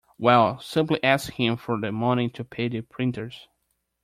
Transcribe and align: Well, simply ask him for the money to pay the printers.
Well, 0.17 0.59
simply 0.59 0.99
ask 1.03 1.31
him 1.33 1.57
for 1.57 1.79
the 1.79 1.91
money 1.91 2.27
to 2.29 2.43
pay 2.43 2.69
the 2.69 2.81
printers. 2.81 3.47